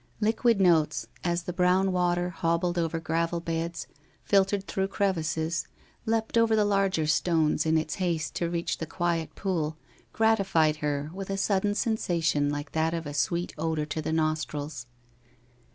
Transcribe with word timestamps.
Liquid 0.19 0.59
notes, 0.59 1.05
as 1.23 1.43
the 1.43 1.53
brown 1.53 1.91
water 1.91 2.31
hobbled 2.31 2.79
over 2.79 2.99
gravel 2.99 3.39
beds, 3.39 3.85
filtered 4.23 4.65
through 4.65 4.87
crevices, 4.87 5.67
leapt 6.07 6.39
over 6.39 6.55
the 6.55 6.65
larger 6.65 7.05
stones 7.05 7.67
in 7.67 7.77
its 7.77 7.93
haste 8.01 8.33
to 8.33 8.49
reach 8.49 8.79
the 8.79 8.87
quiet 8.87 9.35
pool 9.35 9.77
gratified 10.11 10.77
her 10.77 11.11
with 11.13 11.29
a 11.29 11.37
sudden 11.37 11.75
sensation 11.75 12.49
like 12.49 12.71
that 12.71 12.95
of 12.95 13.05
a 13.05 13.13
sweet 13.13 13.53
odour 13.59 13.85
to 13.85 14.01
the 14.01 14.11
nostrils. 14.11 14.87